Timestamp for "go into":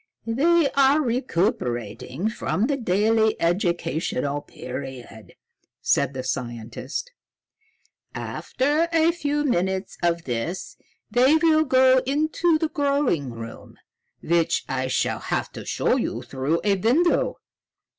11.65-12.57